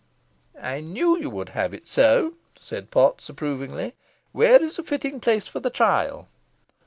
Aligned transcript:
"I 0.59 0.79
knew 0.79 1.15
you 1.19 1.29
would 1.29 1.49
have 1.49 1.75
it 1.75 1.87
so," 1.87 2.33
said 2.59 2.89
Potts, 2.89 3.29
approvingly. 3.29 3.93
"Where 4.31 4.59
is 4.63 4.79
a 4.79 4.83
fitting 4.83 5.19
place 5.19 5.47
for 5.47 5.59
the 5.59 5.69
trial?" 5.69 6.27